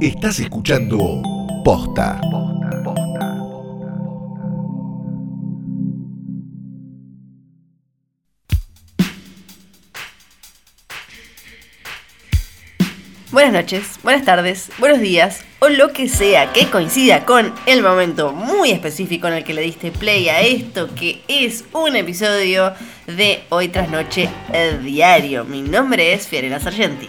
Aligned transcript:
Estás 0.00 0.40
escuchando 0.40 1.20
Posta. 1.62 2.18
Buenas 13.30 13.52
noches, 13.52 14.00
buenas 14.02 14.24
tardes, 14.24 14.72
buenos 14.78 15.00
días 15.00 15.44
o 15.58 15.68
lo 15.68 15.92
que 15.92 16.08
sea 16.08 16.50
que 16.54 16.70
coincida 16.70 17.26
con 17.26 17.52
el 17.66 17.82
momento 17.82 18.32
muy 18.32 18.70
específico 18.70 19.28
en 19.28 19.34
el 19.34 19.44
que 19.44 19.52
le 19.52 19.60
diste 19.60 19.92
play 19.92 20.30
a 20.30 20.40
esto 20.40 20.94
que 20.94 21.22
es 21.28 21.66
un 21.74 21.94
episodio 21.94 22.72
de 23.06 23.42
Hoy 23.50 23.68
tras 23.68 23.90
Noche 23.90 24.30
el 24.50 24.82
Diario. 24.82 25.44
Mi 25.44 25.60
nombre 25.60 26.14
es 26.14 26.26
Fiorella 26.26 26.58
Sargenti. 26.58 27.06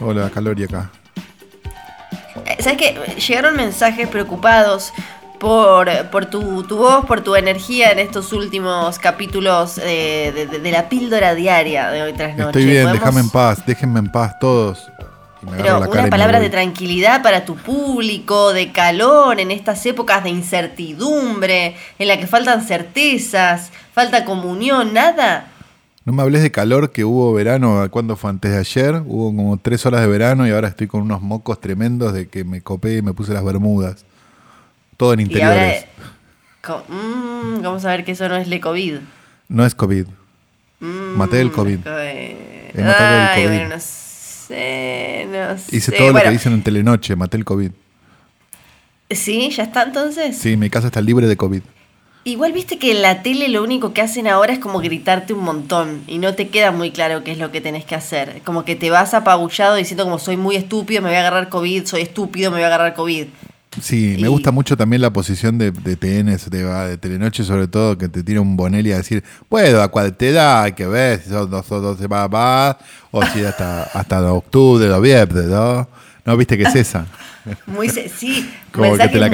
Hola, 0.00 0.28
Calori 0.30 0.64
acá. 0.64 0.90
¿Sabes 2.58 2.78
qué? 2.78 2.98
Llegaron 3.26 3.56
mensajes 3.56 4.08
preocupados 4.08 4.92
por, 5.38 5.88
por 6.10 6.26
tu, 6.26 6.62
tu 6.64 6.76
voz, 6.78 7.04
por 7.06 7.20
tu 7.22 7.36
energía 7.36 7.92
en 7.92 8.00
estos 8.00 8.32
últimos 8.32 8.98
capítulos 8.98 9.78
eh, 9.78 10.32
de, 10.34 10.46
de- 10.46 10.58
de 10.58 10.70
la 10.72 10.88
píldora 10.88 11.34
diaria 11.34 11.90
de 11.90 12.02
Hoy 12.02 12.12
tras 12.12 12.30
Noche. 12.36 12.48
Estoy 12.48 12.64
bien, 12.64 12.84
¿Podemos- 12.84 13.00
déjame 13.00 13.20
en 13.20 13.30
paz, 13.30 13.62
déjenme 13.66 13.98
en 14.00 14.10
paz 14.10 14.38
todos. 14.40 14.90
Pero 15.56 15.78
la 15.78 15.86
cara 15.86 15.88
y 15.88 15.92
una 15.92 16.02
me 16.02 16.10
palabra 16.10 16.38
voy. 16.38 16.46
de 16.48 16.50
tranquilidad 16.50 17.22
para 17.22 17.44
tu 17.44 17.54
público, 17.54 18.52
de 18.52 18.72
calor 18.72 19.38
en 19.38 19.52
estas 19.52 19.86
épocas 19.86 20.24
de 20.24 20.30
incertidumbre, 20.30 21.76
en 22.00 22.08
la 22.08 22.18
que 22.18 22.26
faltan 22.26 22.62
certezas, 22.64 23.70
falta 23.94 24.24
comunión, 24.24 24.92
nada. 24.92 25.46
No 26.08 26.14
me 26.14 26.22
hables 26.22 26.42
de 26.42 26.50
calor 26.50 26.90
que 26.90 27.04
hubo 27.04 27.34
verano, 27.34 27.86
¿cuándo 27.90 28.16
fue? 28.16 28.30
Antes 28.30 28.50
de 28.50 28.56
ayer, 28.56 29.02
hubo 29.04 29.26
como 29.26 29.58
tres 29.58 29.84
horas 29.84 30.00
de 30.00 30.06
verano 30.06 30.48
y 30.48 30.50
ahora 30.52 30.68
estoy 30.68 30.86
con 30.86 31.02
unos 31.02 31.20
mocos 31.20 31.60
tremendos 31.60 32.14
de 32.14 32.28
que 32.28 32.44
me 32.44 32.62
copé 32.62 32.96
y 32.96 33.02
me 33.02 33.12
puse 33.12 33.34
las 33.34 33.44
bermudas. 33.44 34.06
Todo 34.96 35.12
en 35.12 35.20
Y 35.20 35.24
ahora, 35.42 35.66
interiores. 35.66 35.84
mm, 36.88 37.62
vamos 37.62 37.84
a 37.84 37.90
ver 37.90 38.06
que 38.06 38.12
eso 38.12 38.26
no 38.26 38.36
es 38.36 38.48
le 38.48 38.58
COVID. 38.58 39.00
No 39.48 39.66
es 39.66 39.74
COVID. 39.74 40.06
Mm, 40.80 40.86
Maté 41.18 41.42
el 41.42 41.52
COVID. 41.52 41.78
le 41.84 42.70
He 42.70 42.82
matado 42.82 43.20
el 43.20 43.28
COVID. 43.44 43.58
bueno, 43.58 43.68
no 43.68 43.80
sé, 43.82 45.28
no 45.30 45.76
Hice 45.76 45.92
todo 45.92 46.10
lo 46.10 46.22
que 46.22 46.30
dicen 46.30 46.54
en 46.54 46.62
Telenoche, 46.62 47.16
maté 47.16 47.36
el 47.36 47.44
COVID. 47.44 47.70
¿Sí? 49.10 49.50
¿Ya 49.50 49.64
está 49.64 49.82
entonces? 49.82 50.38
Sí, 50.38 50.56
mi 50.56 50.70
casa 50.70 50.86
está 50.86 51.02
libre 51.02 51.26
de 51.26 51.36
COVID. 51.36 51.60
Igual 52.28 52.52
viste 52.52 52.78
que 52.78 52.90
en 52.90 53.00
la 53.00 53.22
tele 53.22 53.48
lo 53.48 53.62
único 53.62 53.94
que 53.94 54.02
hacen 54.02 54.26
ahora 54.26 54.52
es 54.52 54.58
como 54.58 54.80
gritarte 54.80 55.32
un 55.32 55.42
montón 55.42 56.02
y 56.06 56.18
no 56.18 56.34
te 56.34 56.48
queda 56.48 56.72
muy 56.72 56.90
claro 56.90 57.24
qué 57.24 57.32
es 57.32 57.38
lo 57.38 57.50
que 57.50 57.62
tenés 57.62 57.86
que 57.86 57.94
hacer. 57.94 58.42
Como 58.44 58.66
que 58.66 58.76
te 58.76 58.90
vas 58.90 59.14
apabullado 59.14 59.76
diciendo 59.76 60.04
como 60.04 60.18
soy 60.18 60.36
muy 60.36 60.54
estúpido, 60.54 61.00
me 61.00 61.08
voy 61.08 61.16
a 61.16 61.20
agarrar 61.20 61.48
COVID, 61.48 61.86
soy 61.86 62.02
estúpido, 62.02 62.50
me 62.50 62.58
voy 62.58 62.64
a 62.64 62.66
agarrar 62.66 62.92
COVID. 62.92 63.28
Sí, 63.80 64.18
me 64.20 64.28
gusta 64.28 64.50
mucho 64.50 64.76
también 64.76 65.00
la 65.00 65.10
posición 65.10 65.56
de, 65.56 65.70
de 65.70 65.96
TN, 65.96 66.36
de, 66.50 66.64
de 66.88 66.98
Telenoche 66.98 67.44
sobre 67.44 67.66
todo, 67.66 67.96
que 67.96 68.10
te 68.10 68.22
tira 68.22 68.42
un 68.42 68.58
Bonelli 68.58 68.92
a 68.92 68.98
decir, 68.98 69.24
puedo 69.48 69.82
a 69.82 69.88
cuál 69.88 70.14
te 70.14 70.30
da, 70.32 70.64
hay 70.64 70.72
que 70.72 70.86
ver 70.86 71.22
si 71.22 71.30
son 71.30 71.48
dos 71.50 71.72
o 71.72 71.80
dos 71.80 71.96
semanas 71.96 72.30
más, 72.30 72.76
o 73.10 73.24
si 73.24 73.42
hasta, 73.42 73.84
hasta 73.94 74.30
octubre, 74.30 74.86
noviembre, 74.86 75.44
¿no? 75.44 75.88
¿No 76.26 76.36
viste 76.36 76.58
que 76.58 76.64
es 76.64 76.74
esa? 76.74 77.06
Muy 77.66 77.88
sí, 77.88 78.50
Como 78.70 78.98
que 78.98 79.08
te 79.08 79.18
la 79.18 79.28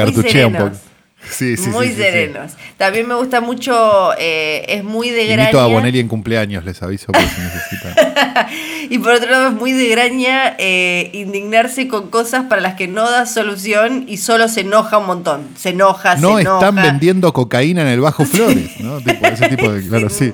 un 0.46 0.52
poco. 0.52 0.93
Sí, 1.30 1.56
sí, 1.56 1.68
muy 1.70 1.88
sí, 1.88 1.94
serenos. 1.94 2.52
También 2.76 3.08
me 3.08 3.14
gusta 3.14 3.40
mucho, 3.40 4.12
eh, 4.18 4.64
es 4.68 4.84
muy 4.84 5.10
de 5.10 5.24
Invito 5.24 5.42
a 5.58 5.62
graña. 5.62 5.66
Bonelli 5.74 6.00
en 6.00 6.08
cumpleaños, 6.08 6.64
les 6.64 6.82
aviso 6.82 7.06
por 7.12 7.22
si 7.22 7.40
necesitan. 7.40 7.94
Y 8.90 8.98
por 8.98 9.12
otro 9.14 9.30
lado 9.30 9.48
es 9.48 9.54
muy 9.54 9.72
de 9.72 9.88
graña 9.88 10.54
eh, 10.58 11.10
indignarse 11.14 11.88
con 11.88 12.10
cosas 12.10 12.44
para 12.44 12.60
las 12.60 12.74
que 12.74 12.86
no 12.86 13.10
da 13.10 13.24
solución 13.26 14.04
y 14.06 14.18
solo 14.18 14.48
se 14.48 14.60
enoja 14.60 14.98
un 14.98 15.06
montón. 15.06 15.48
Se 15.56 15.70
enoja, 15.70 16.16
No 16.16 16.36
se 16.36 16.42
enoja. 16.42 16.66
están 16.68 16.82
vendiendo 16.82 17.32
cocaína 17.32 17.80
en 17.82 17.88
el 17.88 18.00
Bajo 18.00 18.24
Flores, 18.26 18.78
¿no? 18.80 19.00
Tipo, 19.00 19.26
ese 19.26 19.48
tipo 19.48 19.72
de... 19.72 19.88
Claro, 19.88 20.10
sí. 20.10 20.32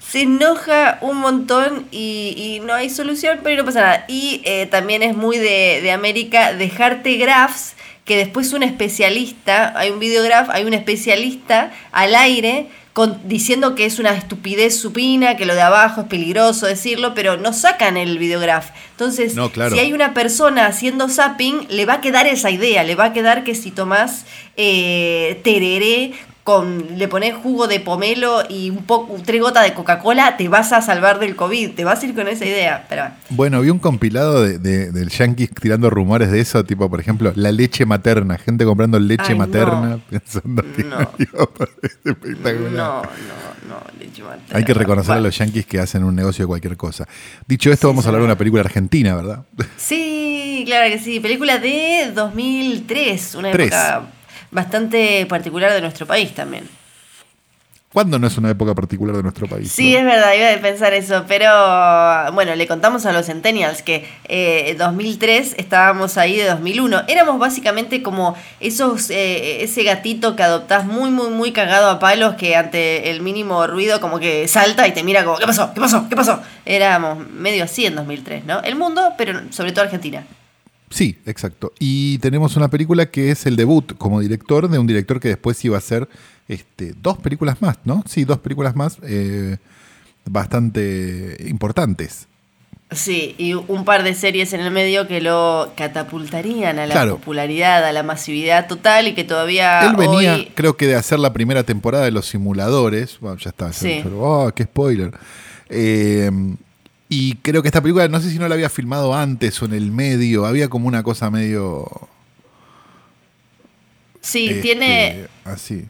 Se 0.00 0.22
enoja 0.22 0.98
un 1.00 1.18
montón 1.18 1.86
y, 1.90 2.34
y 2.36 2.60
no 2.66 2.74
hay 2.74 2.90
solución, 2.90 3.40
pero 3.42 3.58
no 3.62 3.64
pasa 3.66 3.80
nada. 3.80 4.04
Y 4.08 4.40
eh, 4.44 4.66
también 4.66 5.02
es 5.02 5.16
muy 5.16 5.36
de, 5.38 5.80
de 5.82 5.90
América 5.92 6.52
dejarte 6.52 7.16
graphs 7.16 7.74
que 8.06 8.16
después 8.16 8.54
un 8.54 8.62
especialista, 8.62 9.74
hay 9.78 9.90
un 9.90 9.98
videograph, 9.98 10.48
hay 10.50 10.64
un 10.64 10.72
especialista 10.72 11.72
al 11.92 12.14
aire 12.14 12.68
con- 12.94 13.20
diciendo 13.28 13.74
que 13.74 13.84
es 13.84 13.98
una 13.98 14.14
estupidez 14.14 14.74
supina, 14.80 15.36
que 15.36 15.44
lo 15.44 15.54
de 15.54 15.60
abajo 15.60 16.00
es 16.02 16.06
peligroso 16.06 16.64
decirlo, 16.66 17.12
pero 17.14 17.36
no 17.36 17.52
sacan 17.52 17.98
el 17.98 18.16
videograph. 18.18 18.70
Entonces, 18.92 19.34
No, 19.34 19.50
claro. 19.50 19.74
si 19.74 19.80
hay 19.80 19.92
una 19.92 20.14
persona 20.14 20.64
haciendo 20.66 21.10
zapping, 21.10 21.66
le 21.68 21.84
va 21.84 21.94
a 21.94 22.00
quedar 22.00 22.26
esa 22.26 22.50
idea, 22.50 22.84
le 22.84 22.94
va 22.94 23.06
a 23.06 23.12
quedar 23.12 23.44
que 23.44 23.54
si 23.54 23.70
tomás 23.70 24.24
eh, 24.56 25.40
tereré 25.44 26.12
con, 26.46 26.96
le 26.96 27.08
pones 27.08 27.34
jugo 27.34 27.66
de 27.66 27.80
pomelo 27.80 28.44
y 28.48 28.70
un 28.70 28.84
poco, 28.84 29.16
tres 29.26 29.40
gotas 29.42 29.64
de 29.64 29.74
Coca-Cola, 29.74 30.36
te 30.36 30.46
vas 30.48 30.72
a 30.72 30.80
salvar 30.80 31.18
del 31.18 31.34
COVID, 31.34 31.72
te 31.72 31.82
vas 31.84 32.00
a 32.00 32.06
ir 32.06 32.14
con 32.14 32.28
esa 32.28 32.44
idea. 32.44 32.86
Pero 32.88 33.08
Bueno, 33.30 33.60
vi 33.62 33.70
un 33.70 33.80
compilado 33.80 34.42
de, 34.44 34.58
de- 34.60 34.92
del 34.92 35.08
Yankees 35.08 35.50
tirando 35.60 35.90
rumores 35.90 36.30
de 36.30 36.38
eso, 36.38 36.64
tipo, 36.64 36.88
por 36.88 37.00
ejemplo, 37.00 37.32
la 37.34 37.50
leche 37.50 37.84
materna, 37.84 38.38
gente 38.38 38.64
comprando 38.64 39.00
leche 39.00 39.24
Ay, 39.32 39.34
materna, 39.34 39.88
no. 39.88 39.98
pensando 40.08 40.62
que 40.76 40.84
No. 40.84 40.98
parecer 41.58 41.90
espectacular. 42.04 42.70
no, 42.72 43.02
no, 43.02 43.68
no, 43.68 43.80
leche 43.98 44.22
materna. 44.22 44.56
Hay 44.56 44.64
que 44.64 44.72
reconocer 44.72 45.16
a 45.16 45.20
los 45.20 45.36
yankees 45.36 45.66
que 45.66 45.80
hacen 45.80 46.04
un 46.04 46.14
negocio 46.14 46.44
de 46.44 46.46
cualquier 46.46 46.76
cosa. 46.76 47.08
Dicho 47.48 47.72
esto, 47.72 47.88
vamos 47.88 48.04
a 48.06 48.10
hablar 48.10 48.20
de 48.22 48.26
una 48.26 48.38
película 48.38 48.62
argentina, 48.62 49.16
¿verdad? 49.16 49.42
Sí, 49.76 50.62
claro 50.64 50.88
que 50.90 51.00
sí. 51.00 51.18
Película 51.18 51.58
de 51.58 52.12
2003, 52.14 53.34
una 53.34 53.50
Tres. 53.50 53.66
época 53.66 54.06
bastante 54.50 55.26
particular 55.26 55.72
de 55.72 55.80
nuestro 55.80 56.06
país 56.06 56.34
también. 56.34 56.68
¿Cuándo 57.96 58.18
no 58.18 58.26
es 58.26 58.36
una 58.36 58.50
época 58.50 58.74
particular 58.74 59.16
de 59.16 59.22
nuestro 59.22 59.46
país? 59.46 59.72
Sí, 59.72 59.94
no? 59.94 60.00
es 60.00 60.04
verdad, 60.04 60.34
iba 60.34 60.52
a 60.52 60.60
pensar 60.60 60.92
eso, 60.92 61.24
pero 61.26 61.50
bueno, 62.34 62.54
le 62.54 62.66
contamos 62.66 63.06
a 63.06 63.12
los 63.12 63.24
Centennials 63.24 63.80
que 63.80 64.06
eh, 64.24 64.76
2003 64.78 65.54
estábamos 65.56 66.18
ahí 66.18 66.36
de 66.36 66.44
2001. 66.44 67.04
Éramos 67.08 67.38
básicamente 67.38 68.02
como 68.02 68.36
esos 68.60 69.08
eh, 69.08 69.64
ese 69.64 69.82
gatito 69.82 70.36
que 70.36 70.42
adoptás 70.42 70.84
muy, 70.84 71.10
muy, 71.10 71.30
muy 71.30 71.52
cagado 71.52 71.88
a 71.88 71.98
palos 71.98 72.34
que 72.34 72.54
ante 72.54 73.08
el 73.10 73.22
mínimo 73.22 73.66
ruido 73.66 73.98
como 73.98 74.18
que 74.18 74.46
salta 74.46 74.86
y 74.86 74.92
te 74.92 75.02
mira 75.02 75.24
como, 75.24 75.38
¿qué 75.38 75.46
pasó? 75.46 75.72
¿Qué 75.72 75.80
pasó? 75.80 76.06
¿Qué 76.10 76.16
pasó? 76.16 76.42
Éramos 76.66 77.26
medio 77.30 77.64
así 77.64 77.86
en 77.86 77.96
2003, 77.96 78.44
¿no? 78.44 78.60
El 78.60 78.76
mundo, 78.76 79.14
pero 79.16 79.40
sobre 79.50 79.72
todo 79.72 79.84
Argentina. 79.84 80.26
Sí, 80.90 81.18
exacto. 81.26 81.72
Y 81.78 82.18
tenemos 82.18 82.56
una 82.56 82.68
película 82.68 83.06
que 83.10 83.30
es 83.30 83.46
el 83.46 83.56
debut 83.56 83.96
como 83.98 84.20
director 84.20 84.68
de 84.68 84.78
un 84.78 84.86
director 84.86 85.18
que 85.20 85.28
después 85.28 85.62
iba 85.64 85.76
a 85.76 85.78
hacer 85.78 86.08
este, 86.48 86.94
dos 87.02 87.18
películas 87.18 87.60
más, 87.60 87.78
¿no? 87.84 88.04
Sí, 88.06 88.24
dos 88.24 88.38
películas 88.38 88.76
más 88.76 88.98
eh, 89.02 89.56
bastante 90.24 91.36
importantes. 91.48 92.28
Sí, 92.92 93.34
y 93.36 93.54
un 93.54 93.84
par 93.84 94.04
de 94.04 94.14
series 94.14 94.52
en 94.52 94.60
el 94.60 94.70
medio 94.70 95.08
que 95.08 95.20
lo 95.20 95.72
catapultarían 95.76 96.78
a 96.78 96.86
la 96.86 96.92
Claro. 96.94 97.16
popularidad, 97.16 97.84
a 97.84 97.90
la 97.92 98.04
masividad 98.04 98.68
total 98.68 99.08
y 99.08 99.14
que 99.14 99.24
todavía 99.24 99.80
Él 99.90 99.96
venía, 99.96 100.34
hoy... 100.34 100.52
creo 100.54 100.76
que 100.76 100.86
de 100.86 100.94
hacer 100.94 101.18
la 101.18 101.32
primera 101.32 101.64
temporada 101.64 102.04
de 102.04 102.12
Los 102.12 102.26
Simuladores. 102.28 103.18
Bueno, 103.20 103.38
ya 103.38 103.50
está. 103.50 103.72
Sí. 103.72 104.02
ya- 104.04 104.10
oh, 104.14 104.52
qué 104.54 104.62
spoiler. 104.64 105.10
Eh, 105.68 106.30
y 107.08 107.36
creo 107.36 107.62
que 107.62 107.68
esta 107.68 107.80
película, 107.80 108.08
no 108.08 108.20
sé 108.20 108.30
si 108.30 108.38
no 108.38 108.48
la 108.48 108.54
había 108.54 108.68
filmado 108.70 109.14
antes 109.14 109.60
o 109.62 109.66
en 109.66 109.74
el 109.74 109.90
medio. 109.92 110.46
Había 110.46 110.68
como 110.68 110.88
una 110.88 111.02
cosa 111.02 111.30
medio. 111.30 111.88
Sí, 114.20 114.48
este, 114.48 114.62
tiene... 114.62 115.26
Así. 115.44 115.86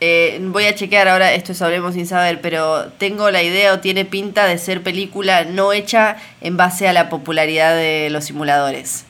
eh, 0.00 0.38
voy 0.42 0.64
a 0.64 0.74
chequear 0.74 1.08
ahora, 1.08 1.34
esto 1.34 1.52
es 1.52 1.60
Hablemos 1.60 1.94
sin 1.94 2.06
saber, 2.06 2.40
pero 2.40 2.86
tengo 2.98 3.30
la 3.30 3.42
idea 3.42 3.74
o 3.74 3.80
tiene 3.80 4.04
pinta 4.06 4.46
de 4.46 4.56
ser 4.58 4.82
película 4.82 5.44
no 5.44 5.72
hecha 5.72 6.16
en 6.40 6.56
base 6.56 6.88
a 6.88 6.92
la 6.92 7.10
popularidad 7.10 7.74
de 7.74 8.08
los 8.10 8.24
simuladores. 8.24 9.04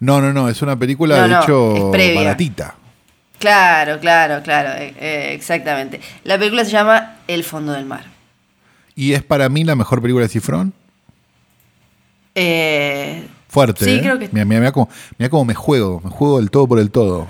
No, 0.00 0.20
no, 0.20 0.32
no. 0.32 0.48
Es 0.48 0.60
una 0.62 0.76
película, 0.78 1.16
No, 1.16 1.22
de 1.22 1.28
no, 1.28 1.42
hecho, 1.42 1.90
baratita. 1.90 2.74
Claro, 3.38 4.00
claro, 4.00 4.42
claro, 4.42 4.70
eh, 4.80 4.94
eh, 4.98 5.30
exactamente. 5.34 6.00
La 6.24 6.38
película 6.38 6.64
se 6.64 6.70
llama 6.72 7.16
El 7.28 7.44
fondo 7.44 7.72
del 7.72 7.84
mar. 7.84 8.04
Y 8.96 9.12
es 9.12 9.22
para 9.22 9.48
mí 9.48 9.62
la 9.62 9.76
mejor 9.76 10.00
película 10.02 10.24
de 10.24 10.28
Cifrón. 10.30 10.72
Eh, 12.34 13.26
Fuerte. 13.48 13.84
Sí, 13.84 13.90
¿eh? 13.92 14.00
creo 14.00 14.18
que- 14.18 14.28
Mira, 14.32 14.44
mira, 14.44 14.60
mira 14.60 14.72
cómo, 14.72 14.88
mira 15.18 15.30
cómo 15.30 15.44
me 15.44 15.54
juego. 15.54 16.00
Me 16.02 16.10
juego 16.10 16.38
del 16.38 16.50
todo 16.50 16.66
por 16.66 16.78
el 16.78 16.90
todo. 16.90 17.26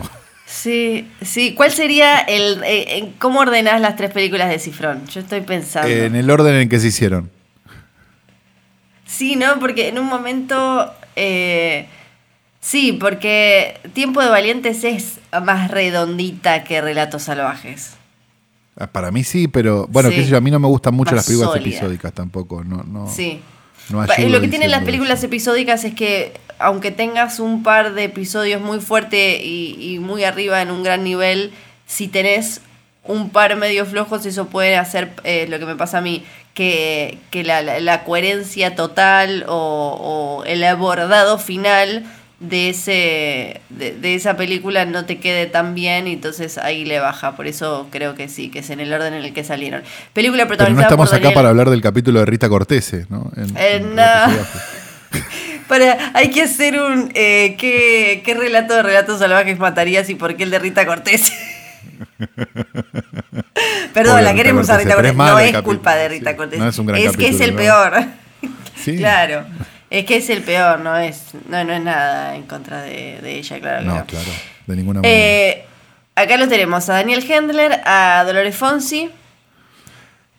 sí, 0.47 1.09
sí. 1.23 1.55
¿Cuál 1.55 1.71
sería 1.73 2.19
el... 2.21 2.63
eh, 2.65 2.99
eh, 2.99 3.13
¿Cómo 3.19 3.41
ordenás 3.41 3.81
las 3.81 3.97
tres 3.97 4.13
películas 4.13 4.49
de 4.49 4.59
Cifrón? 4.59 5.07
Yo 5.09 5.21
estoy 5.21 5.41
pensando. 5.43 5.89
en 5.89 6.15
el 6.17 6.31
orden 6.31 6.55
en 6.55 6.69
que 6.69 6.79
se 6.81 6.89
hicieron. 6.89 7.31
Sí, 9.05 9.37
¿no? 9.37 9.59
Porque 9.61 9.89
en 9.89 9.99
un 9.99 10.07
momento... 10.07 10.93
eh, 11.17 11.87
sí, 12.61 12.93
porque 12.93 13.79
Tiempo 13.93 14.21
de 14.23 14.29
Valientes 14.29 14.83
es 14.85 15.21
más 15.43 15.71
redondita 15.71 16.65
que 16.65 16.81
Relatos 16.81 17.25
Salvajes. 17.25 17.95
Ah, 18.78 18.87
Para 18.87 19.11
mí 19.11 19.25
sí, 19.25 19.49
pero 19.49 19.87
bueno, 19.88 20.11
Sí. 20.11 20.17
qué 20.17 20.25
sé 20.25 20.31
yo, 20.31 20.37
a 20.37 20.40
mí 20.40 20.50
no 20.50 20.58
me 20.58 20.69
gustan 20.69 20.94
mucho 20.94 21.11
Más 21.12 21.17
las 21.17 21.26
películas 21.26 21.52
sólida. 21.52 21.69
episódicas 21.76 22.12
tampoco. 22.12 22.62
No, 22.64 22.82
no, 22.84 23.11
Sí. 23.11 23.40
no 23.90 24.02
Lo 24.28 24.40
que 24.40 24.49
tienen 24.49 24.70
las 24.70 24.84
películas 24.84 25.19
eso. 25.19 25.26
episódicas 25.26 25.84
es 25.84 25.94
que 25.94 26.32
aunque 26.58 26.90
tengas 26.90 27.38
un 27.40 27.62
par 27.62 27.93
de 27.94 28.05
episodios 28.05 28.61
muy 28.62 28.81
fuertes 28.81 29.40
y, 29.43 29.76
y 29.78 29.99
muy 29.99 30.25
arriba 30.25 30.61
en 30.62 30.70
un 30.70 30.82
gran 30.82 31.05
nivel, 31.05 31.52
si 31.87 32.08
tenés 32.08 32.61
un 33.05 33.31
par 33.31 33.55
medio 33.56 33.87
flojos, 33.87 34.26
eso 34.26 34.46
puede 34.49 34.76
hacer 34.76 35.12
eh, 35.25 35.46
lo 35.49 35.58
que 35.58 35.67
me 35.67 35.76
pasa 35.76 35.99
a 35.99 36.00
mí, 36.00 36.25
que, 36.55 37.19
que 37.31 37.44
la, 37.44 37.62
la- 37.62 37.79
la 37.81 38.02
coherencia 38.05 38.75
total 38.75 39.44
o, 39.49 40.40
o 40.40 40.44
el 40.44 40.64
abordado 40.64 41.38
final 41.38 42.05
de 42.38 42.69
ese 42.69 43.61
de, 43.71 43.93
de 43.99 44.15
esa 44.15 44.37
película 44.37 44.85
no 44.85 45.06
te 45.06 45.19
quede 45.19 45.47
tan 45.47 45.75
bien 45.75 46.06
y 46.06 46.12
entonces 46.12 46.59
ahí 46.59 46.85
le 46.85 46.99
baja 47.00 47.35
por 47.35 47.47
eso 47.47 47.88
creo 47.91 48.15
que 48.15 48.29
sí 48.29 48.50
que 48.50 48.59
es 48.59 48.69
en 48.71 48.81
el 48.81 48.93
orden 48.93 49.15
en 49.15 49.25
el 49.25 49.33
que 49.33 49.43
salieron 49.43 49.83
película 50.12 50.43
Pero 50.43 50.44
no 50.44 50.49
protagonizada 50.49 50.87
estamos 50.88 51.09
por 51.09 51.15
acá 51.17 51.23
Daniel- 51.25 51.35
para 51.35 51.49
hablar 51.49 51.71
del 51.71 51.81
capítulo 51.81 52.21
de 52.21 52.27
Rita 52.27 52.49
Cortese, 52.50 53.06
¿no? 53.09 53.31
En- 53.37 53.56
Eh, 53.56 53.77
en 53.77 53.94
no. 53.94 54.03
Para, 55.69 56.11
hay 56.15 56.29
que 56.31 56.43
hacer 56.43 56.79
un 56.79 57.11
eh, 57.15 57.56
¿qué, 57.59 58.23
qué 58.25 58.35
relato 58.35 58.75
de 58.75 58.82
relatos 58.82 59.19
salvajes 59.19 59.59
matarías 59.59 60.09
y 60.11 60.15
por 60.15 60.37
qué 60.37 60.43
el 60.44 60.50
de 60.50 60.59
Rita 60.59 60.85
Cortés 60.87 61.32
Perdón, 63.94 64.12
Pobre 64.12 64.25
la 64.25 64.31
Rita 64.32 64.35
queremos 64.35 64.69
a 64.71 64.77
Rita 64.77 64.94
pero 64.97 65.09
es 65.09 65.15
Cortés. 65.15 65.17
No 65.32 65.39
el 65.41 65.55
es 65.56 65.62
culpa 65.62 65.94
de 65.97 66.09
sí. 66.09 66.19
Rita 66.19 66.37
Cortés. 66.37 66.59
No 66.59 66.69
es 66.69 66.79
un 66.79 66.87
gran 66.87 67.00
que 67.00 67.06
es 67.06 67.12
capítulo, 67.12 67.44
el 67.44 67.50
¿no? 67.53 67.56
peor. 67.56 68.05
Sí. 68.77 68.97
Claro. 68.99 69.44
Es 69.91 70.05
que 70.05 70.17
es 70.17 70.29
el 70.31 70.43
peor, 70.43 70.81
no 70.81 70.97
es, 70.97 71.23
no, 71.49 71.62
no 71.65 71.73
es 71.73 71.83
nada 71.83 72.35
en 72.37 72.43
contra 72.44 72.83
de, 72.83 73.21
de 73.23 73.38
ella, 73.38 73.61
claro 73.61 73.79
que 73.81 73.85
No, 73.87 73.94
no. 73.97 74.06
claro, 74.06 74.29
de 74.67 74.77
ninguna 74.77 75.00
manera. 75.00 75.17
Eh, 75.17 75.65
acá 76.17 76.37
lo 76.37 76.49
tenemos 76.49 76.88
a 76.88 76.94
Daniel 76.94 77.25
Hendler, 77.31 77.81
a 77.85 78.25
Dolores 78.27 78.56
Fonsi. 78.56 79.11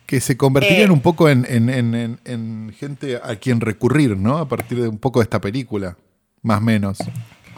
que 0.06 0.20
se 0.20 0.36
convertirían 0.36 0.90
eh, 0.90 0.92
un 0.92 1.00
poco 1.00 1.28
en, 1.28 1.46
en- 1.48 1.68
en- 1.70 1.94
en- 1.94 2.20
en 2.24 2.74
gente 2.78 3.20
a 3.22 3.36
quien 3.36 3.60
recurrir, 3.60 4.16
¿no? 4.16 4.38
A 4.38 4.48
partir 4.48 4.80
de 4.82 4.88
un 4.88 4.98
poco 4.98 5.20
de 5.20 5.24
esta 5.24 5.40
película, 5.40 5.96
más 6.42 6.58
o 6.58 6.62
menos. 6.62 6.98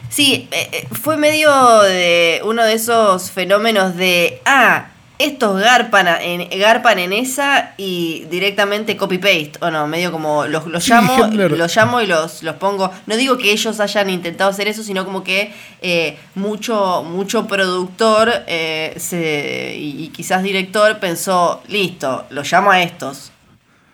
Sí, 0.09 0.49
eh, 0.51 0.85
fue 0.91 1.15
medio 1.17 1.51
de 1.83 2.41
uno 2.45 2.63
de 2.63 2.73
esos 2.73 3.31
fenómenos 3.31 3.95
de, 3.95 4.41
ah, 4.45 4.87
estos 5.23 5.59
garpan 5.59 6.07
en, 6.21 6.47
garpan 6.59 6.99
en 6.99 7.13
esa 7.13 7.73
y 7.77 8.25
directamente 8.29 8.95
copy-paste, 8.97 9.53
o 9.61 9.71
no, 9.71 9.87
medio 9.87 10.11
como 10.11 10.45
los, 10.45 10.67
los 10.67 10.83
Sí, 10.83 10.91
llamo, 10.91 11.27
los 11.31 11.75
llamo 11.75 12.01
y 12.01 12.07
los, 12.07 12.43
los 12.43 12.55
pongo. 12.55 12.91
No 13.07 13.15
digo 13.15 13.37
que 13.37 13.51
ellos 13.51 13.79
hayan 13.79 14.09
intentado 14.09 14.49
hacer 14.49 14.67
eso, 14.67 14.83
sino 14.83 15.05
como 15.05 15.23
que 15.23 15.53
eh, 15.81 16.17
mucho, 16.35 17.03
mucho 17.03 17.47
productor 17.47 18.31
eh, 18.47 18.93
se, 18.97 19.75
y, 19.77 20.03
y 20.03 20.07
quizás 20.09 20.43
director 20.43 20.99
pensó, 20.99 21.61
listo, 21.67 22.25
los 22.29 22.51
llamo 22.51 22.71
a 22.71 22.81
estos. 22.81 23.31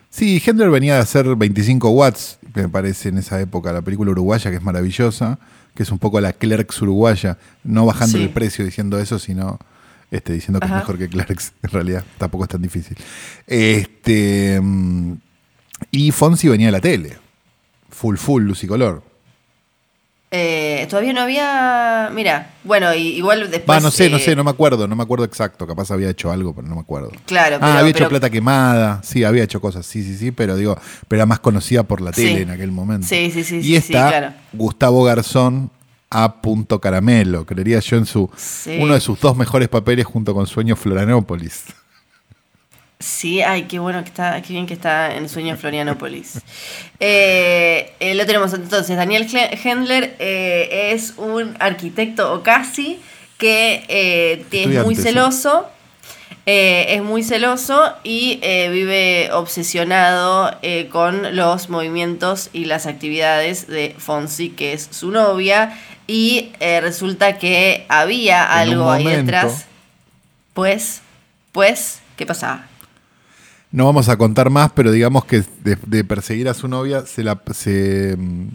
Sí, 0.10 0.42
Hendler 0.44 0.70
venía 0.70 0.96
de 0.96 1.02
hacer 1.02 1.26
25 1.36 1.90
watts, 1.90 2.40
me 2.56 2.70
parece, 2.70 3.10
en 3.10 3.20
esa 3.20 3.40
época, 3.40 3.72
la 3.72 3.82
película 3.82 4.10
uruguaya, 4.12 4.50
que 4.50 4.58
es 4.58 4.64
maravillosa, 4.64 5.38
que 5.76 5.84
es 5.84 5.92
un 5.92 6.00
poco 6.00 6.20
la 6.20 6.34
Clerks 6.34 6.82
uruguaya, 6.82 7.38
no 7.64 7.86
bajando 7.86 8.18
Sí. 8.18 8.24
el 8.24 8.30
precio 8.32 8.66
diciendo 8.66 8.98
eso, 9.00 9.20
sino 9.20 9.60
este, 10.12 10.33
diciendo 10.33 10.59
que 10.59 10.65
Ajá. 10.65 10.75
es 10.77 10.81
mejor 10.81 10.98
que 10.98 11.09
Clerks, 11.09 11.54
en 11.63 11.69
realidad, 11.69 12.04
tampoco 12.18 12.44
es 12.45 12.50
tan 12.50 12.62
difícil. 12.62 12.98
Este, 13.45 14.59
mm, 14.62 15.13
y 15.92 16.12
Fonsi 16.12 16.48
venía 16.48 16.68
de 16.68 16.71
la 16.71 16.81
tele, 16.81 17.18
full, 17.89 18.18
full, 18.18 18.44
luz 18.44 18.63
y 18.63 18.68
color. 18.68 19.04
Eh, 20.30 20.86
todavía 20.89 21.13
no 21.13 21.21
había. 21.21 22.12
Mira, 22.13 22.51
bueno, 22.65 22.94
igual 22.94 23.50
después. 23.50 23.81
No 23.81 23.89
sé, 23.92 24.09
no 24.09 24.18
eh, 24.18 24.19
sé, 24.19 24.36
no 24.36 24.44
me 24.44 24.50
acuerdo, 24.50 24.86
no 24.86 24.94
me 24.94 25.04
acuerdo 25.04 25.24
exacto. 25.24 25.65
Capaz 25.65 25.89
había 25.89 26.09
hecho 26.09 26.30
algo, 26.31 26.54
pero 26.54 26.68
no 26.68 26.75
me 26.75 26.81
acuerdo. 26.81 27.12
Claro, 27.25 27.56
ah, 27.56 27.59
pero- 27.62 27.74
había 27.80 27.92
hecho 27.92 28.09
plata 28.09 28.30
quemada, 28.30 29.01
sí, 29.04 29.24
había 29.24 29.44
hecho 29.44 29.62
cosas, 29.62 29.86
sí, 29.86 30.04
sí, 30.04 30.18
sí, 30.18 30.31
pero 30.31 30.57
digo, 30.57 30.77
pero 31.07 31.19
era 31.19 31.25
más 31.25 31.39
conocida 31.39 31.83
por 31.83 32.01
la 32.01 32.12
tele 32.12 32.36
Sí. 32.36 32.42
en 32.42 32.50
aquel 32.50 32.74
momento. 32.74 33.07
Sí, 33.07 33.31
sí, 33.31 33.45
sí, 33.45 33.57
Y 33.59 33.62
sí, 33.62 33.68
sí, 33.69 33.75
está 33.77 34.09
claro. 34.09 34.33
Gustavo 34.51 35.01
Garzón 35.06 35.71
a 36.09 36.42
punto 36.42 36.80
caramelo, 36.80 37.45
creería 37.45 37.80
yo 37.80 37.98
en 37.98 38.06
su 38.06 38.30
Sí. 38.36 38.77
uno 38.80 38.94
de 38.94 39.01
sus 39.01 39.19
dos 39.19 39.36
mejores 39.36 39.68
papeles 39.68 40.06
junto 40.06 40.33
con 40.33 40.48
Sueño 40.48 40.75
Florianópolis. 40.75 41.65
Sí, 43.00 43.42
ay, 43.44 43.63
qué 43.63 43.77
bueno 43.77 44.01
que 44.04 44.09
está, 44.09 44.42
qué 44.42 44.54
bien 44.54 44.65
que 44.65 44.74
está 44.74 45.15
en 45.15 45.30
Sueño 45.30 45.56
Florianópolis. 45.57 46.42
Eh, 47.00 47.94
eh, 48.00 48.15
lo 48.15 48.25
tenemos 48.25 48.51
entonces, 48.56 48.98
Daniel 48.98 49.27
Hendler 49.31 50.15
eh, 50.18 50.94
es 50.94 51.13
un 51.18 51.56
arquitecto 51.59 52.33
o 52.33 52.42
casi 52.42 53.00
que 53.38 54.44
es 54.51 54.83
muy 54.83 54.95
sí. 54.95 55.04
Eh, 56.50 56.96
es 56.96 57.04
muy 57.04 57.24
celoso 57.24 57.92
y 58.06 58.40
eh, 58.42 58.70
vive 58.72 59.30
obsesionado 59.34 60.50
eh, 60.62 60.88
con 60.90 61.36
los 61.36 61.70
movimientos 61.70 62.50
y 62.54 62.64
las 62.64 62.86
actividades 62.86 63.68
de 63.68 63.94
Fonsi, 63.98 64.52
que 64.52 64.72
es 64.72 64.88
su 64.90 65.12
novia, 65.12 65.78
y 66.08 66.54
resulta 66.62 67.38
que 67.38 67.86
había 67.90 68.44
En 68.46 68.70
algo 68.70 68.90
ahí 68.90 69.06
detrás. 69.06 69.66
Pues, 70.54 71.02
pues, 71.52 72.00
¿qué 72.16 72.26
pasaba? 72.26 72.66
No 73.70 73.84
vamos 73.84 74.08
a 74.08 74.18
contar 74.18 74.50
más, 74.50 74.72
pero 74.72 74.94
digamos 74.94 75.26
que 75.26 75.44
de, 75.66 75.78
de 75.86 76.06
perseguir 76.06 76.48
a 76.48 76.54
su 76.54 76.70
novia 76.70 77.06
se 77.06 77.26
la 77.26 77.42
se, 77.52 78.16
mm, 78.18 78.48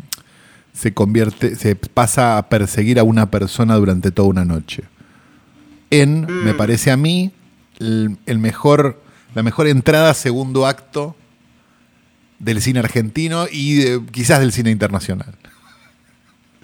se 0.73 0.95
convierte, 0.95 1.57
se 1.57 1.77
pasa 1.77 2.39
a 2.39 2.49
perseguir 2.49 2.99
a 2.99 3.03
una 3.05 3.31
persona 3.31 3.75
durante 3.77 4.11
toda 4.11 4.29
una 4.29 4.47
noche. 4.47 4.85
En, 5.91 6.23
Mm. 6.23 6.45
me 6.45 6.55
parece 6.55 6.91
a 6.91 6.97
mí, 6.97 7.33
el, 7.83 8.17
el 8.27 8.39
mejor, 8.39 9.01
la 9.35 9.43
mejor 9.43 9.67
entrada 9.69 10.15
segundo 10.15 10.67
acto 10.67 11.15
del 12.39 12.61
cine 12.63 12.81
argentino 12.81 13.47
y 13.51 13.75
de- 13.75 14.07
quizás 14.11 14.41
del 14.41 14.53
cine 14.53 14.71
internacional. 14.71 15.35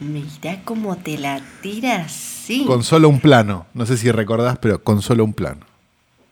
Mirá 0.00 0.60
cómo 0.64 0.96
te 0.96 1.18
la 1.18 1.40
tiras, 1.60 2.12
sí. 2.12 2.64
Con 2.66 2.84
solo 2.84 3.08
un 3.08 3.18
plano. 3.20 3.66
No 3.74 3.84
sé 3.84 3.96
si 3.96 4.10
recordás, 4.12 4.56
pero 4.58 4.82
con 4.82 5.02
solo 5.02 5.24
un 5.24 5.32
plano. 5.34 5.66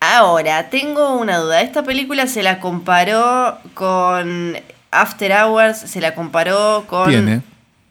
Ahora, 0.00 0.70
tengo 0.70 1.16
una 1.18 1.38
duda. 1.38 1.62
Esta 1.62 1.82
película 1.82 2.28
se 2.28 2.44
la 2.44 2.60
comparó 2.60 3.58
con 3.74 4.54
After 4.92 5.32
Hours, 5.32 5.78
se 5.78 6.00
la 6.00 6.14
comparó 6.14 6.84
con... 6.86 7.08
Tiene. 7.08 7.42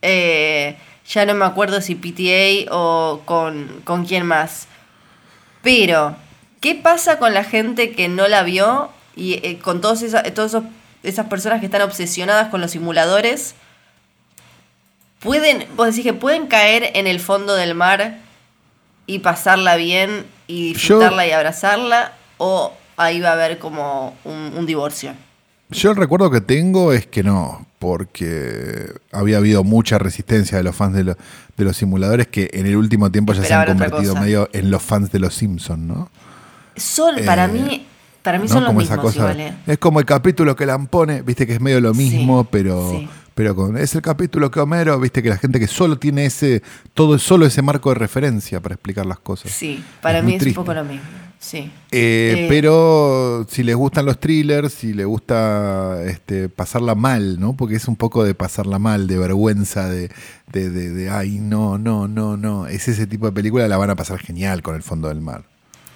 eh, 0.02 0.78
ya 1.08 1.26
no 1.26 1.34
me 1.34 1.44
acuerdo 1.46 1.82
si 1.82 1.96
PTA 1.96 2.72
o 2.74 3.22
con, 3.26 3.82
con 3.84 4.06
quién 4.06 4.26
más. 4.26 4.68
Pero, 5.62 6.16
¿qué 6.66 6.74
pasa 6.74 7.20
con 7.20 7.36
la 7.36 7.44
gente 7.44 7.92
que 7.92 8.08
no 8.08 8.28
la 8.28 8.42
vio 8.42 8.90
y 9.16 9.34
eh, 9.44 9.60
con 9.62 9.82
todos 9.82 10.02
esa- 10.02 10.22
esos- 10.22 10.64
esas 11.04 11.28
personas 11.28 11.60
que 11.60 11.68
están 11.68 11.84
obsesionadas 11.84 12.48
con 12.50 12.60
los 12.60 12.72
simuladores? 12.72 13.54
Pueden, 15.20 15.68
vos 15.76 15.88
decís 15.88 16.04
que 16.04 16.14
pueden 16.14 16.48
caer 16.48 16.90
en 16.96 17.06
el 17.06 17.20
fondo 17.20 17.54
del 17.56 17.76
mar 17.76 18.18
y 19.06 19.20
pasarla 19.20 19.76
bien 19.76 20.26
y 20.48 20.74
disfrutarla 20.74 21.28
y 21.28 21.32
abrazarla, 21.32 22.14
o 22.38 22.74
ahí 22.98 23.22
va 23.22 23.30
a 23.30 23.34
haber 23.34 23.60
como 23.60 24.16
un, 24.24 24.54
un 24.58 24.66
divorcio. 24.66 25.14
Yo 25.70 25.92
el 25.92 25.98
recuerdo 25.98 26.32
que 26.32 26.42
tengo 26.42 26.94
es 26.94 27.06
que 27.06 27.22
no, 27.24 27.66
porque 27.78 28.88
había 29.12 29.38
habido 29.38 29.64
mucha 29.64 30.00
resistencia 30.00 30.58
de 30.58 30.64
los 30.64 30.76
fans 30.76 30.96
de, 30.96 31.04
lo- 31.04 31.18
de 31.58 31.64
los 31.64 31.78
simuladores 31.78 32.26
que 32.28 32.50
en 32.54 32.66
el 32.66 32.76
último 32.76 33.12
tiempo 33.12 33.34
ya 33.34 33.42
se 33.44 33.54
han 33.54 33.60
convertido 33.68 34.14
medio 34.26 34.50
en 34.54 34.72
los 34.72 34.82
fans 34.82 35.12
de 35.12 35.20
los 35.20 35.36
Simpsons, 35.36 35.82
¿no? 35.82 36.10
Son, 36.76 37.16
para 37.26 37.46
Eh, 37.46 37.48
mí, 37.50 37.88
para 38.22 38.38
mí 38.40 38.48
¿no? 38.48 38.54
son 38.54 38.64
los 38.64 38.70
Como 38.70 38.80
mismos 38.80 39.00
cosa. 39.00 39.18
igual, 39.20 39.40
¿eh? 39.40 39.54
Es 39.68 39.78
como 39.78 40.00
el 40.00 40.06
capítulo 40.06 40.56
que 40.56 40.66
la 40.66 40.78
pone, 40.80 41.22
viste 41.22 41.46
que 41.48 41.54
es 41.54 41.62
medio 41.62 41.80
lo 41.82 41.94
mismo, 41.94 42.42
Sí, 42.44 42.48
pero, 42.52 42.90
sí. 42.92 43.08
pero 43.34 43.56
con, 43.56 43.78
es 43.78 43.94
el 43.96 44.02
capítulo 44.02 44.50
que 44.52 44.60
Homero, 44.60 45.00
viste 45.00 45.22
que 45.22 45.30
la 45.30 45.38
gente 45.38 45.60
que 45.60 45.68
solo 45.68 45.98
tiene 46.00 46.26
ese, 46.26 46.64
todo 46.94 47.18
solo 47.20 47.46
ese 47.46 47.62
marco 47.62 47.90
de 47.90 47.96
referencia 47.96 48.60
para 48.62 48.76
explicar 48.76 49.06
las 49.06 49.20
cosas. 49.20 49.52
Sí, 49.52 49.84
para 50.02 50.22
mí 50.22 50.34
es 50.34 50.40
triste. 50.40 50.60
un 50.60 50.66
poco 50.66 50.74
lo 50.76 50.84
mismo. 50.84 51.04
Sí. 51.38 51.70
Eh, 51.92 52.48
pero 52.50 53.46
si 53.50 53.62
les 53.62 53.76
gustan 53.76 54.06
los 54.06 54.20
thrillers, 54.20 54.74
si 54.74 54.94
les 54.94 55.06
gusta 55.06 56.02
este, 56.06 56.50
pasarla 56.50 56.96
mal, 56.96 57.40
¿no? 57.40 57.54
Porque 57.56 57.76
es 57.76 57.88
un 57.88 57.98
poco 57.98 58.24
de 58.24 58.34
pasarla 58.34 58.80
mal, 58.80 59.06
de 59.08 59.20
vergüenza, 59.20 59.88
de, 59.88 60.10
de, 60.52 60.70
de- 60.72 60.90
de, 60.90 61.10
ay, 61.12 61.38
no, 61.40 61.78
no, 61.78 62.08
no, 62.08 62.36
no. 62.38 62.66
Es 62.68 62.88
ese 62.88 63.06
tipo 63.06 63.28
de 63.28 63.32
película, 63.34 63.68
la 63.68 63.78
van 63.78 63.92
a 63.92 63.96
pasar 63.96 64.18
genial 64.20 64.64
con 64.64 64.76
el 64.76 64.82
fondo 64.82 65.10
del 65.10 65.22
mar. 65.22 65.44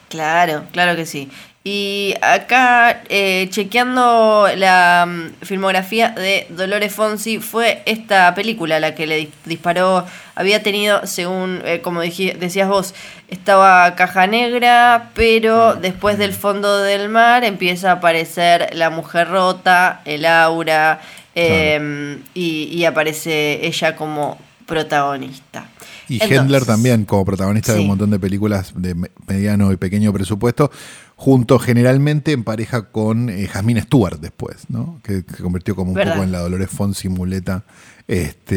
Claro, 0.10 0.64
claro 0.72 0.96
que 0.96 1.06
sí. 1.06 1.30
Y 1.64 2.16
acá, 2.22 3.04
eh, 3.10 3.48
chequeando 3.52 4.48
la 4.56 5.06
mm, 5.08 5.46
filmografía 5.46 6.10
de 6.10 6.48
Dolores 6.50 6.94
Fonsi, 6.94 7.40
fue 7.40 7.84
esta 7.86 8.34
película 8.34 8.80
la 8.80 8.96
que 8.96 9.06
le 9.06 9.20
dis- 9.24 9.30
disparó. 9.46 10.06
Había 10.36 10.64
tenido, 10.64 11.06
según, 11.06 11.62
eh, 11.66 11.82
como 11.82 12.02
decías 12.02 12.68
vos, 12.68 12.96
estaba 13.28 13.94
Caja 13.96 14.26
Negra, 14.26 15.10
pero 15.14 15.76
después 15.76 16.18
del 16.18 16.34
fondo 16.34 16.80
del 16.82 17.10
mar 17.10 17.44
empieza 17.44 17.90
a 17.92 17.94
aparecer 17.96 18.70
La 18.74 18.90
Mujer 18.90 19.28
Rota, 19.30 20.02
El 20.06 20.26
Aura, 20.26 21.02
eh, 21.36 22.18
y, 22.34 22.64
y 22.72 22.86
aparece 22.86 23.66
ella 23.68 23.96
como 23.96 24.40
protagonista. 24.66 25.66
Y 26.10 26.16
Entonces, 26.16 26.38
Hendler 26.40 26.66
también, 26.66 27.06
como 27.06 27.24
protagonista 27.24 27.74
de 27.74 27.82
un 27.82 27.88
montón 27.88 28.10
de 28.10 28.20
películas 28.20 28.74
de 28.76 28.96
me- 28.96 29.12
mediano 29.28 29.72
y 29.72 29.78
pequeño 29.78 30.12
presupuesto, 30.12 30.72
junto 31.16 31.60
generalmente 31.60 32.32
en 32.32 32.44
pareja 32.44 32.90
con 32.92 33.30
eh, 33.30 33.48
Jasmine 33.48 33.82
Stewart 33.84 34.20
después, 34.20 34.58
¿no? 34.70 35.00
Que 35.04 35.24
se 35.36 35.44
convirtió 35.44 35.76
como 35.76 35.92
un 35.92 35.96
¿Verdad? 35.96 36.14
poco 36.14 36.24
en 36.24 36.32
la 36.32 36.40
Dolores 36.40 36.70
Fonsi 36.70 37.10
muleta 37.10 37.64
este, 38.08 38.56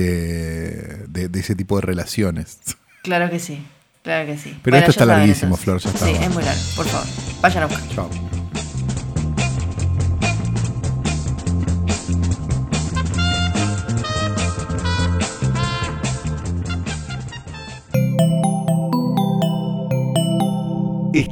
de, 1.09 1.29
de 1.29 1.41
ese 1.41 1.55
tipo 1.55 1.77
de 1.77 1.83
relaciones. 1.83 2.59
Claro 3.03 3.29
que 3.31 3.39
sí, 3.39 3.63
claro 4.03 4.27
que 4.27 4.39
sí. 4.39 4.57
Pero 4.63 4.77
esto 4.79 4.91
está 4.93 5.05
larguísimo. 5.05 5.57
Flor, 5.57 5.79
ya 5.81 5.91
está. 5.91 6.07
Sí, 6.07 6.13
es 6.13 6.31
muy 6.33 6.43
largo, 6.45 6.61
por 6.77 6.87
favor. 6.87 7.07
Vayan 7.43 7.63
a 7.65 7.67
buscar. 7.67 7.89
Chao. 7.95 8.11